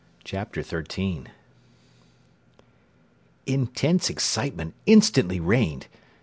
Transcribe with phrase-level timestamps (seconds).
[0.23, 1.25] CHAPTER XIII
[3.45, 5.85] Intense excitement instantly reigned.